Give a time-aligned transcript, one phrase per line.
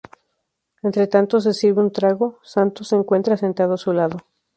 [0.81, 4.17] Entretanto se sirve un trago, Santos se encuentra sentado a su lado.